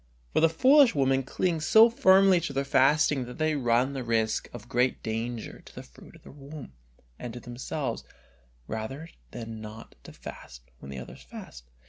For 0.33 0.39
the 0.39 0.49
foolish 0.49 0.95
women 0.95 1.21
cling 1.21 1.59
so 1.61 1.87
firmly 1.87 2.39
to 2.39 2.53
their 2.53 2.63
fasting 2.65 3.25
that 3.25 3.37
they 3.37 3.53
run 3.55 3.93
the 3.93 4.03
risk 4.03 4.49
of 4.51 4.67
great 4.67 5.03
danger 5.03 5.61
to 5.63 5.75
the 5.75 5.83
fruit 5.83 6.15
of 6.15 6.23
their 6.23 6.31
womb 6.31 6.73
and 7.19 7.35
to 7.35 7.39
themselves, 7.39 8.03
rather 8.65 9.09
than 9.29 9.61
not 9.61 9.93
to 10.05 10.11
fast 10.11 10.63
when 10.79 10.89
the 10.89 10.97
others 10.97 11.21
fast. 11.21 11.65